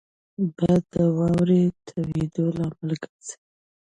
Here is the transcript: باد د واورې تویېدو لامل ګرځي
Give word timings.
باد 0.57 0.83
د 0.93 0.93
واورې 1.17 1.63
تویېدو 1.87 2.45
لامل 2.57 2.91
ګرځي 3.03 3.33